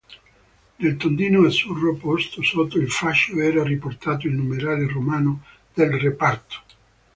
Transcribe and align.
Nel 0.77 0.97
tondino 0.97 1.45
azzurro 1.45 1.95
posto 1.95 2.41
sotto 2.41 2.79
il 2.79 2.89
fascio 2.89 3.39
era 3.39 3.61
riportato 3.63 4.25
il 4.25 4.33
numerale 4.33 4.87
romano 4.87 5.43
del 5.75 5.93
reparto. 5.93 6.55